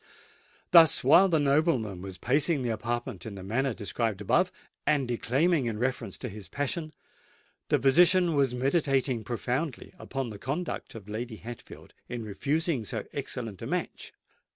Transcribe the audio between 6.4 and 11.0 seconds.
passion, the physician was meditating profoundly upon the conduct